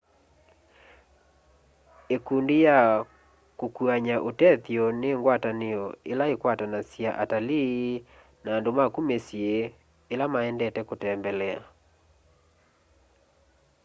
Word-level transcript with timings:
ikundi 2.15 2.55
ya 2.67 2.77
kukuany'a 3.59 4.17
utethyo 4.29 4.83
ni 5.01 5.09
ngwatanio 5.17 5.83
ila 6.11 6.25
ikwatanasya 6.35 7.09
atalii 7.23 7.89
na 8.43 8.49
andu 8.57 8.71
maku 8.79 8.99
misyi 9.07 9.49
ila 10.13 10.25
maendete 10.33 10.81
kutembelea 10.89 11.61